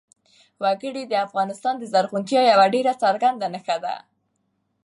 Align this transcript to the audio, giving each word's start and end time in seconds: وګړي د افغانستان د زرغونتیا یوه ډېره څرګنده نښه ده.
وګړي 0.63 1.03
د 1.07 1.13
افغانستان 1.25 1.75
د 1.79 1.83
زرغونتیا 1.93 2.41
یوه 2.51 2.65
ډېره 2.75 2.93
څرګنده 3.03 3.47
نښه 3.53 3.77
ده. 3.83 3.95